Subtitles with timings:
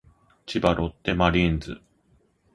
[0.47, 1.79] 千葉ロッテマリーンズ